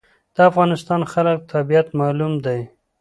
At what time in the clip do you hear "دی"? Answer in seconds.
2.45-2.59